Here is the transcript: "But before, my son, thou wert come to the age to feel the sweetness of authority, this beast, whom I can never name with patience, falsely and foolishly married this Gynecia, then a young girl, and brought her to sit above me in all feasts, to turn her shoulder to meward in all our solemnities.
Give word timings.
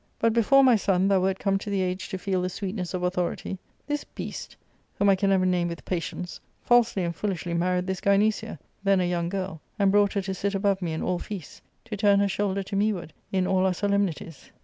"But 0.19 0.33
before, 0.33 0.63
my 0.63 0.75
son, 0.77 1.07
thou 1.09 1.21
wert 1.21 1.37
come 1.37 1.59
to 1.59 1.69
the 1.69 1.83
age 1.83 2.09
to 2.09 2.17
feel 2.17 2.41
the 2.41 2.49
sweetness 2.49 2.95
of 2.95 3.03
authority, 3.03 3.59
this 3.85 4.03
beast, 4.03 4.57
whom 4.95 5.09
I 5.09 5.15
can 5.15 5.29
never 5.29 5.45
name 5.45 5.67
with 5.67 5.85
patience, 5.85 6.39
falsely 6.63 7.03
and 7.03 7.15
foolishly 7.15 7.53
married 7.53 7.85
this 7.85 8.01
Gynecia, 8.01 8.57
then 8.83 8.99
a 8.99 9.05
young 9.07 9.29
girl, 9.29 9.61
and 9.77 9.91
brought 9.91 10.13
her 10.13 10.21
to 10.23 10.33
sit 10.33 10.55
above 10.55 10.81
me 10.81 10.93
in 10.93 11.03
all 11.03 11.19
feasts, 11.19 11.61
to 11.85 11.95
turn 11.95 12.19
her 12.19 12.27
shoulder 12.27 12.63
to 12.63 12.75
meward 12.75 13.11
in 13.31 13.45
all 13.45 13.63
our 13.63 13.75
solemnities. 13.75 14.49